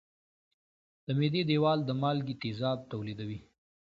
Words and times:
د 1.05 1.07
معدې 1.17 1.41
دېوال 1.49 1.79
د 1.85 1.89
مالګي 2.01 2.35
تیزاب 2.41 2.79
تولیدوي. 2.91 3.39